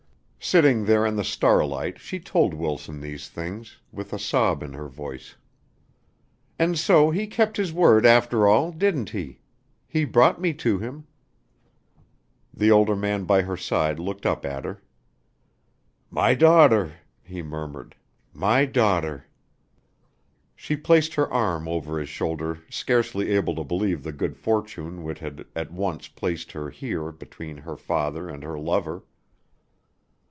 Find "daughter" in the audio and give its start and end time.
16.33-16.93, 18.65-19.27